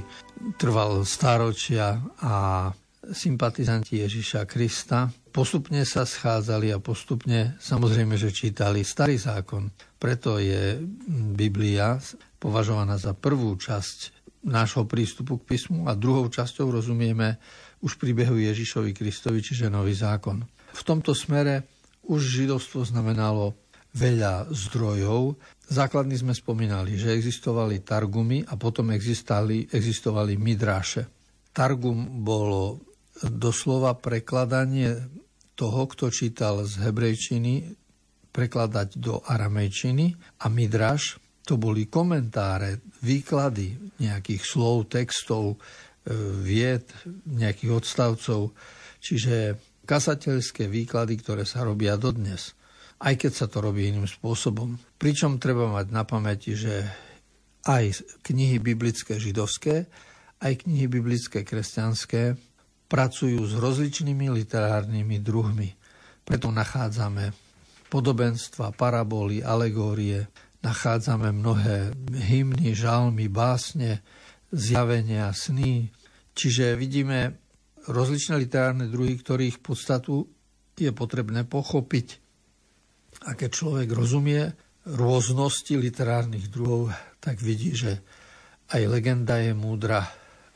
Trval 0.63 1.03
stáročia 1.03 1.99
a 2.23 2.71
sympatizanti 3.03 3.99
Ježiša 3.99 4.47
Krista 4.47 5.11
postupne 5.35 5.83
sa 5.83 6.07
schádzali 6.07 6.71
a 6.71 6.79
postupne 6.79 7.59
samozrejme, 7.59 8.15
že 8.15 8.31
čítali 8.31 8.87
starý 8.87 9.19
zákon. 9.19 9.75
Preto 9.99 10.39
je 10.39 10.79
Biblia 11.35 11.99
považovaná 12.39 12.95
za 12.95 13.11
prvú 13.11 13.59
časť 13.59 14.31
nášho 14.47 14.87
prístupu 14.87 15.43
k 15.43 15.51
písmu 15.51 15.91
a 15.91 15.99
druhou 15.99 16.31
časťou 16.31 16.71
rozumieme 16.71 17.43
už 17.83 17.99
príbehu 17.99 18.39
Ježišovi 18.39 18.95
Kristovi, 18.95 19.43
čiže 19.43 19.67
nový 19.67 19.99
zákon. 19.99 20.47
V 20.79 20.83
tomto 20.87 21.11
smere 21.11 21.67
už 22.07 22.23
židovstvo 22.23 22.87
znamenalo 22.87 23.59
veľa 23.91 24.47
zdrojov. 24.55 25.35
Základní 25.71 26.19
sme 26.19 26.35
spomínali, 26.35 26.99
že 26.99 27.15
existovali 27.15 27.87
targumy 27.87 28.43
a 28.43 28.59
potom 28.59 28.91
existovali, 28.91 29.71
existovali 29.71 30.35
midráše. 30.35 31.07
Targum 31.55 32.27
bolo 32.27 32.83
doslova 33.23 33.95
prekladanie 33.95 34.99
toho, 35.55 35.87
kto 35.87 36.11
čítal 36.11 36.67
z 36.67 36.75
hebrejčiny, 36.83 37.79
prekladať 38.35 38.99
do 38.99 39.23
aramejčiny 39.23 40.15
a 40.43 40.51
midráš 40.51 41.23
to 41.47 41.55
boli 41.55 41.87
komentáre, 41.87 42.83
výklady 43.03 43.99
nejakých 44.03 44.43
slov, 44.43 44.91
textov, 44.91 45.55
e, 45.55 46.15
vied, 46.47 46.87
nejakých 47.27 47.71
odstavcov, 47.75 48.55
čiže 49.03 49.59
kasateľské 49.87 50.67
výklady, 50.71 51.19
ktoré 51.19 51.43
sa 51.43 51.67
robia 51.67 51.99
dodnes 51.99 52.59
aj 53.01 53.15
keď 53.17 53.33
sa 53.33 53.47
to 53.49 53.65
robí 53.65 53.89
iným 53.89 54.05
spôsobom. 54.05 54.77
Pričom 55.01 55.41
treba 55.41 55.73
mať 55.73 55.87
na 55.89 56.05
pamäti, 56.05 56.53
že 56.53 56.85
aj 57.65 58.05
knihy 58.25 58.61
biblické 58.61 59.17
židovské, 59.17 59.89
aj 60.41 60.65
knihy 60.65 60.89
biblické 60.89 61.45
kresťanské 61.45 62.37
pracujú 62.89 63.41
s 63.45 63.57
rozličnými 63.57 64.29
literárnymi 64.45 65.17
druhmi. 65.21 65.69
Preto 66.25 66.53
nachádzame 66.53 67.33
podobenstva, 67.89 68.77
paraboly, 68.77 69.41
alegórie, 69.41 70.29
nachádzame 70.61 71.33
mnohé 71.33 71.97
hymny, 72.13 72.77
žalmy, 72.77 73.33
básne, 73.33 74.05
zjavenia, 74.53 75.33
sny. 75.33 75.89
Čiže 76.37 76.77
vidíme 76.77 77.41
rozličné 77.89 78.37
literárne 78.37 78.87
druhy, 78.87 79.17
ktorých 79.17 79.65
podstatu 79.65 80.29
je 80.77 80.93
potrebné 80.93 81.45
pochopiť 81.45 82.20
a 83.27 83.37
keď 83.37 83.51
človek 83.53 83.89
rozumie 83.93 84.49
rôznosti 84.89 85.77
literárnych 85.77 86.49
druhov, 86.49 86.89
tak 87.21 87.39
vidí, 87.45 87.77
že 87.77 88.01
aj 88.73 88.83
legenda 88.89 89.37
je 89.37 89.53
múdra, 89.53 90.09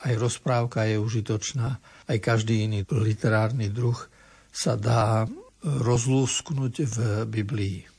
aj 0.05 0.15
rozprávka 0.17 0.89
je 0.89 0.97
užitočná, 0.97 1.77
aj 2.09 2.19
každý 2.25 2.65
iný 2.65 2.89
literárny 2.89 3.69
druh 3.69 3.97
sa 4.49 4.81
dá 4.81 5.29
rozlúsknuť 5.65 6.75
v 6.85 6.97
Biblii. 7.29 7.94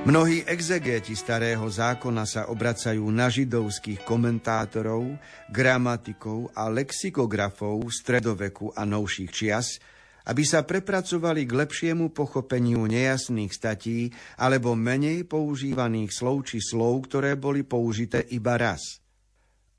Mnohí 0.00 0.40
exegéti 0.48 1.12
starého 1.12 1.68
zákona 1.68 2.24
sa 2.24 2.48
obracajú 2.48 3.04
na 3.12 3.28
židovských 3.28 4.00
komentátorov, 4.08 5.20
gramatikov 5.52 6.48
a 6.56 6.72
lexikografov 6.72 7.84
stredoveku 7.92 8.72
a 8.72 8.88
novších 8.88 9.28
čias, 9.28 9.76
aby 10.24 10.40
sa 10.40 10.64
prepracovali 10.64 11.44
k 11.44 11.52
lepšiemu 11.52 12.16
pochopeniu 12.16 12.88
nejasných 12.88 13.52
statí 13.52 14.08
alebo 14.40 14.72
menej 14.72 15.28
používaných 15.28 16.16
slov 16.16 16.48
či 16.48 16.64
slov, 16.64 17.04
ktoré 17.04 17.36
boli 17.36 17.60
použité 17.68 18.24
iba 18.32 18.56
raz. 18.56 19.04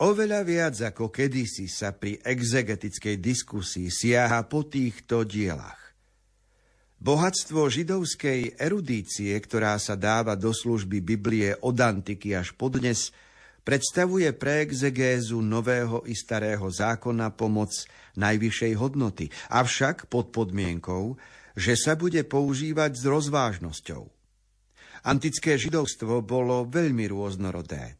Oveľa 0.05 0.45
viac 0.45 0.77
ako 0.85 1.09
kedysi 1.09 1.65
sa 1.65 1.97
pri 1.97 2.21
exegetickej 2.21 3.17
diskusii 3.17 3.89
siaha 3.89 4.45
po 4.45 4.69
týchto 4.69 5.25
dielach. 5.25 5.80
Bohatstvo 7.01 7.65
židovskej 7.65 8.61
erudície, 8.61 9.33
ktorá 9.33 9.73
sa 9.81 9.97
dáva 9.97 10.37
do 10.37 10.53
služby 10.53 11.01
Biblie 11.01 11.57
od 11.65 11.73
antiky 11.73 12.37
až 12.37 12.53
podnes, 12.53 13.09
predstavuje 13.65 14.29
pre 14.37 14.61
exegézu 14.61 15.41
nového 15.41 16.05
i 16.05 16.13
starého 16.13 16.69
zákona 16.69 17.33
pomoc 17.33 17.73
najvyššej 18.21 18.73
hodnoty, 18.77 19.33
avšak 19.49 20.13
pod 20.13 20.29
podmienkou, 20.29 21.17
že 21.57 21.73
sa 21.73 21.97
bude 21.97 22.21
používať 22.21 22.93
s 22.93 23.03
rozvážnosťou. 23.09 24.05
Antické 25.01 25.57
židovstvo 25.57 26.21
bolo 26.21 26.69
veľmi 26.69 27.09
rôznorodé. 27.09 27.97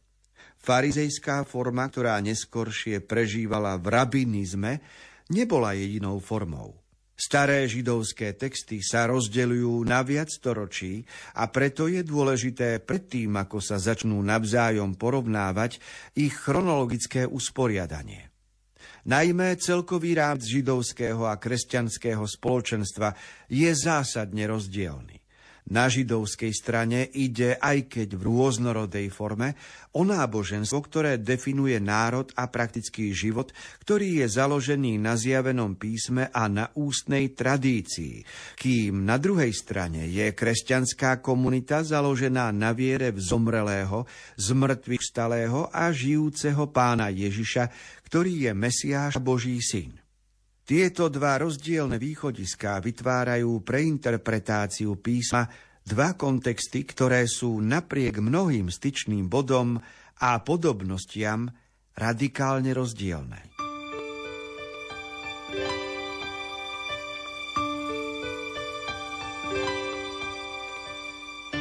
Farizejská 0.62 1.42
forma, 1.42 1.90
ktorá 1.90 2.22
neskoršie 2.22 3.02
prežívala 3.02 3.74
v 3.82 3.98
rabinizme, 3.98 4.78
nebola 5.26 5.74
jedinou 5.74 6.22
formou. 6.22 6.81
Staré 7.22 7.70
židovské 7.70 8.34
texty 8.34 8.82
sa 8.82 9.06
rozdeľujú 9.06 9.86
na 9.86 10.02
viac 10.02 10.26
storočí 10.26 11.06
a 11.38 11.46
preto 11.54 11.86
je 11.86 12.02
dôležité 12.02 12.82
predtým, 12.82 13.38
ako 13.38 13.62
sa 13.62 13.78
začnú 13.78 14.18
navzájom 14.26 14.98
porovnávať, 14.98 15.78
ich 16.18 16.34
chronologické 16.34 17.22
usporiadanie. 17.22 18.26
Najmä 19.06 19.54
celkový 19.62 20.18
rád 20.18 20.42
židovského 20.42 21.22
a 21.30 21.38
kresťanského 21.38 22.26
spoločenstva 22.26 23.14
je 23.46 23.70
zásadne 23.70 24.42
rozdielny. 24.50 25.21
Na 25.70 25.86
židovskej 25.86 26.50
strane 26.50 27.06
ide, 27.14 27.54
aj 27.54 27.86
keď 27.86 28.18
v 28.18 28.26
rôznorodej 28.26 29.06
forme, 29.14 29.54
o 29.94 30.02
náboženstvo, 30.02 30.82
ktoré 30.82 31.22
definuje 31.22 31.78
národ 31.78 32.26
a 32.34 32.50
praktický 32.50 33.14
život, 33.14 33.54
ktorý 33.86 34.24
je 34.24 34.26
založený 34.26 34.98
na 34.98 35.14
zjavenom 35.14 35.78
písme 35.78 36.26
a 36.34 36.50
na 36.50 36.66
ústnej 36.74 37.30
tradícii. 37.30 38.26
Kým 38.58 39.06
na 39.06 39.22
druhej 39.22 39.54
strane 39.54 40.10
je 40.10 40.34
kresťanská 40.34 41.22
komunita 41.22 41.86
založená 41.86 42.50
na 42.50 42.74
viere 42.74 43.14
v 43.14 43.22
zomrelého, 43.22 44.02
zmrtvých 44.42 45.04
stalého 45.06 45.70
a 45.70 45.94
žijúceho 45.94 46.74
pána 46.74 47.06
Ježiša, 47.06 47.70
ktorý 48.10 48.50
je 48.50 48.52
Mesiáš 48.52 49.22
Boží 49.22 49.62
syn. 49.62 50.01
Tieto 50.62 51.10
dva 51.10 51.42
rozdielne 51.42 51.98
východiská 51.98 52.78
vytvárajú 52.78 53.66
pre 53.66 53.82
interpretáciu 53.82 54.94
písma 54.94 55.50
dva 55.82 56.14
kontexty, 56.14 56.86
ktoré 56.86 57.26
sú 57.26 57.58
napriek 57.58 58.22
mnohým 58.22 58.70
styčným 58.70 59.26
bodom 59.26 59.82
a 60.22 60.38
podobnostiam 60.38 61.50
radikálne 61.98 62.70
rozdielne. 62.70 63.42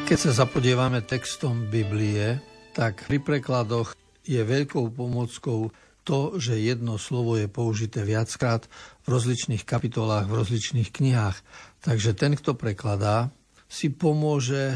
Keď 0.06 0.18
sa 0.20 0.46
zapodievame 0.46 1.02
textom 1.08 1.72
Biblie, 1.72 2.38
tak 2.76 3.08
pri 3.10 3.18
prekladoch 3.18 3.96
je 4.22 4.44
veľkou 4.44 4.94
pomockou 4.94 5.72
to, 6.02 6.42
že 6.42 6.58
jedno 6.58 6.98
slovo 6.98 7.38
je 7.38 7.46
použité 7.46 8.02
viackrát 8.02 8.66
v 9.06 9.08
rozličných 9.14 9.64
kapitolách, 9.66 10.26
v 10.26 10.38
rozličných 10.42 10.90
knihách. 10.90 11.38
Takže 11.86 12.18
ten, 12.18 12.34
kto 12.38 12.58
prekladá, 12.58 13.30
si 13.72 13.88
pomôže, 13.88 14.76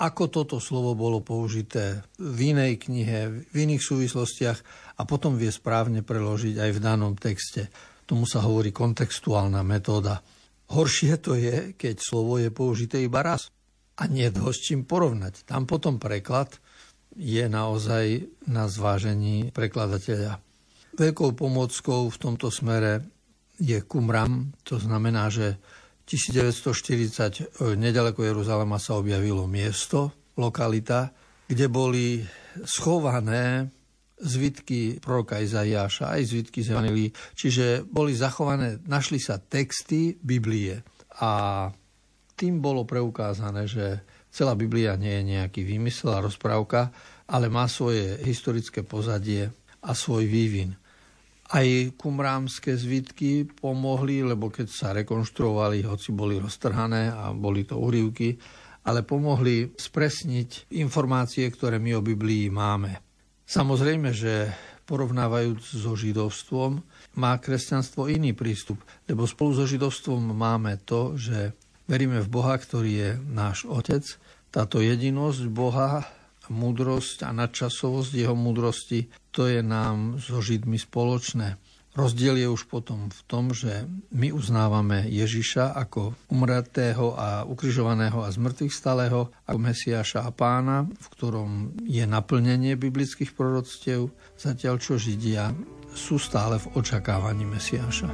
ako 0.00 0.24
toto 0.32 0.56
slovo 0.56 0.96
bolo 0.96 1.20
použité 1.20 2.02
v 2.16 2.56
inej 2.56 2.88
knihe, 2.88 3.46
v 3.52 3.56
iných 3.68 3.82
súvislostiach 3.84 4.58
a 4.96 5.02
potom 5.04 5.36
vie 5.36 5.52
správne 5.52 6.00
preložiť 6.00 6.56
aj 6.56 6.70
v 6.72 6.82
danom 6.82 7.12
texte. 7.14 7.68
Tomu 8.08 8.24
sa 8.24 8.40
hovorí 8.40 8.72
kontextuálna 8.72 9.60
metóda. 9.60 10.24
Horšie 10.72 11.20
to 11.20 11.36
je, 11.36 11.76
keď 11.76 12.00
slovo 12.00 12.40
je 12.40 12.48
použité 12.48 13.04
iba 13.04 13.20
raz 13.20 13.52
a 14.00 14.08
nie 14.08 14.26
ho 14.32 14.50
s 14.50 14.64
čím 14.64 14.88
porovnať. 14.88 15.44
Tam 15.44 15.68
potom 15.68 16.00
preklad 16.00 16.56
je 17.14 17.44
naozaj 17.46 18.26
na 18.50 18.66
zvážení 18.66 19.50
prekladateľa. 19.54 20.42
Veľkou 20.94 21.34
pomockou 21.34 22.06
v 22.10 22.16
tomto 22.18 22.50
smere 22.50 23.02
je 23.58 23.82
Kumram, 23.86 24.54
to 24.66 24.78
znamená, 24.78 25.30
že 25.30 25.58
1940 26.06 26.60
e, 26.60 27.74
nedaleko 27.78 28.22
Jeruzalema 28.22 28.78
sa 28.78 28.98
objavilo 28.98 29.46
miesto, 29.46 30.12
lokalita, 30.36 31.14
kde 31.46 31.66
boli 31.70 32.22
schované 32.66 33.70
zvitky 34.18 35.02
proroka 35.02 35.42
Izaiáša, 35.42 36.14
aj 36.14 36.22
zvitky 36.30 36.62
z 36.62 36.72
Evangelii, 36.74 37.10
čiže 37.34 37.82
boli 37.82 38.14
zachované, 38.14 38.78
našli 38.86 39.18
sa 39.18 39.38
texty 39.42 40.14
Biblie 40.18 40.82
a 41.18 41.66
tým 42.34 42.58
bolo 42.58 42.86
preukázané, 42.86 43.66
že 43.66 44.02
celá 44.34 44.58
Biblia 44.58 44.98
nie 44.98 45.22
je 45.22 45.38
nejaký 45.38 45.62
výmysel 45.62 46.10
a 46.10 46.24
rozprávka, 46.26 46.90
ale 47.30 47.46
má 47.46 47.70
svoje 47.70 48.18
historické 48.26 48.82
pozadie 48.82 49.46
a 49.86 49.94
svoj 49.94 50.26
vývin. 50.26 50.74
Aj 51.54 51.64
kumrámske 51.94 52.74
zvitky 52.74 53.46
pomohli, 53.46 54.26
lebo 54.26 54.50
keď 54.50 54.66
sa 54.66 54.90
rekonštruovali, 54.90 55.86
hoci 55.86 56.10
boli 56.10 56.42
roztrhané 56.42 57.14
a 57.14 57.30
boli 57.30 57.62
to 57.62 57.78
úrivky, 57.78 58.34
ale 58.84 59.06
pomohli 59.06 59.70
spresniť 59.70 60.74
informácie, 60.74 61.46
ktoré 61.48 61.78
my 61.78 62.00
o 62.00 62.02
Biblii 62.02 62.50
máme. 62.50 63.00
Samozrejme, 63.46 64.10
že 64.10 64.50
porovnávajúc 64.84 65.62
so 65.80 65.96
židovstvom, 65.96 66.80
má 67.16 67.32
kresťanstvo 67.40 68.12
iný 68.12 68.36
prístup, 68.36 68.80
lebo 69.08 69.24
spolu 69.24 69.56
so 69.56 69.64
židovstvom 69.64 70.32
máme 70.36 70.80
to, 70.84 71.16
že 71.16 71.56
veríme 71.88 72.20
v 72.20 72.28
Boha, 72.28 72.56
ktorý 72.56 72.90
je 72.92 73.10
náš 73.32 73.64
Otec. 73.68 74.04
Táto 74.54 74.78
jedinosť 74.78 75.50
Boha 75.50 76.06
múdrosť 76.46 77.26
a 77.26 77.34
nadčasovosť 77.34 78.12
jeho 78.14 78.38
múdrosti, 78.38 79.10
to 79.34 79.50
je 79.50 79.66
nám 79.66 80.22
so 80.22 80.38
Židmi 80.38 80.78
spoločné. 80.78 81.58
Rozdiel 81.94 82.38
je 82.38 82.48
už 82.50 82.70
potom 82.70 83.10
v 83.10 83.20
tom, 83.26 83.50
že 83.50 83.86
my 84.14 84.30
uznávame 84.30 85.10
Ježiša 85.10 85.74
ako 85.74 86.14
umretého 86.30 87.18
a 87.18 87.42
ukrižovaného 87.46 88.22
a 88.22 88.30
zmrtvých 88.30 88.74
stalého, 88.74 89.34
ako 89.46 89.58
Mesiáša 89.58 90.26
a 90.26 90.30
pána, 90.30 90.86
v 90.86 91.06
ktorom 91.18 91.50
je 91.86 92.06
naplnenie 92.06 92.78
biblických 92.78 93.34
proroctiev, 93.34 94.10
zatiaľ 94.38 94.78
čo 94.78 94.98
Židia 94.98 95.50
sú 95.94 96.18
stále 96.18 96.62
v 96.62 96.78
očakávaní 96.78 97.42
Mesiáša. 97.42 98.10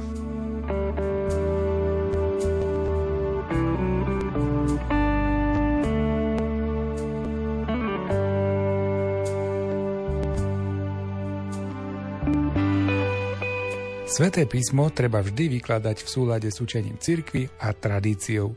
Sveté 14.11 14.43
písmo 14.43 14.91
treba 14.91 15.23
vždy 15.23 15.63
vykladať 15.63 16.03
v 16.03 16.11
súlade 16.11 16.51
s 16.51 16.59
učením 16.59 16.99
cirkvy 16.99 17.47
a 17.63 17.71
tradíciou. 17.71 18.51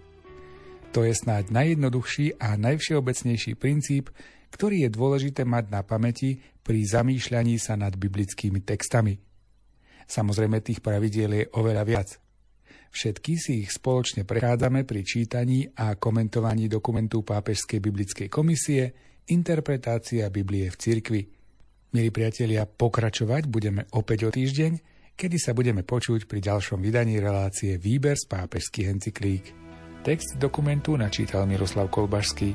To 0.90 1.06
je 1.06 1.14
snáď 1.14 1.54
najjednoduchší 1.54 2.42
a 2.42 2.58
najvšeobecnejší 2.58 3.54
princíp, 3.54 4.10
ktorý 4.50 4.82
je 4.82 4.90
dôležité 4.90 5.46
mať 5.46 5.70
na 5.70 5.86
pamäti 5.86 6.42
pri 6.58 6.82
zamýšľaní 6.82 7.62
sa 7.62 7.78
nad 7.78 7.94
biblickými 7.94 8.66
textami. 8.66 9.22
Samozrejme 10.10 10.58
tých 10.58 10.82
pravidiel 10.82 11.30
je 11.30 11.44
oveľa 11.54 11.86
viac. 11.86 12.18
Všetky 12.90 13.38
si 13.38 13.62
ich 13.62 13.70
spoločne 13.70 14.26
prechádzame 14.26 14.82
pri 14.82 15.06
čítaní 15.06 15.70
a 15.78 15.94
komentovaní 15.94 16.66
dokumentu 16.66 17.22
Pápežskej 17.22 17.78
biblickej 17.78 18.26
komisie 18.26 18.90
Interpretácia 19.30 20.26
Biblie 20.34 20.66
v 20.66 20.76
cirkvi. 20.82 21.22
Milí 21.94 22.10
priatelia, 22.10 22.66
pokračovať 22.66 23.46
budeme 23.46 23.86
opäť 23.94 24.26
o 24.26 24.34
týždeň, 24.34 24.93
kedy 25.14 25.38
sa 25.38 25.54
budeme 25.54 25.86
počuť 25.86 26.26
pri 26.26 26.42
ďalšom 26.42 26.82
vydaní 26.82 27.22
relácie 27.22 27.78
Výber 27.78 28.18
z 28.18 28.26
pápežských 28.26 28.90
encyklík. 28.90 29.44
Text 30.04 30.36
dokumentu 30.36 30.98
načítal 30.98 31.46
Miroslav 31.48 31.88
Kolbašský. 31.88 32.52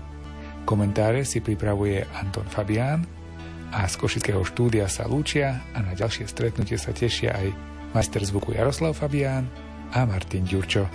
Komentáre 0.68 1.26
si 1.26 1.42
pripravuje 1.42 2.06
Anton 2.14 2.46
Fabián 2.46 3.02
a 3.74 3.88
z 3.88 3.96
Košického 3.98 4.44
štúdia 4.46 4.86
sa 4.86 5.10
lúčia 5.10 5.66
a 5.74 5.82
na 5.82 5.98
ďalšie 5.98 6.30
stretnutie 6.30 6.78
sa 6.78 6.94
tešia 6.94 7.34
aj 7.34 7.48
majster 7.96 8.22
zvuku 8.22 8.54
Jaroslav 8.54 8.94
Fabián 8.94 9.50
a 9.96 10.06
Martin 10.06 10.46
Ďurčo. 10.46 10.86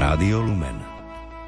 Radio 0.00 0.40
Lumen 0.40 0.79